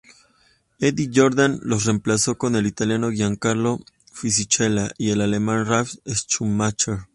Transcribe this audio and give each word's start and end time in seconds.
Eddie 0.79 1.11
Jordan 1.13 1.59
los 1.61 1.85
reemplazó 1.85 2.35
con 2.35 2.55
el 2.55 2.65
italiano 2.65 3.11
Giancarlo 3.11 3.81
Fisichella 4.11 4.89
y 4.97 5.11
el 5.11 5.21
alemán 5.21 5.67
Ralf 5.67 5.93
Schumacher. 6.07 7.05